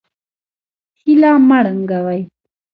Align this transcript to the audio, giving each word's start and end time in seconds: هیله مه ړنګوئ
هیله 0.99 1.31
مه 1.47 1.59
ړنګوئ 1.65 2.21